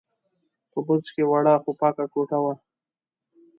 [0.71, 2.53] په برج کې وړه، خو پاکه کوټه وه.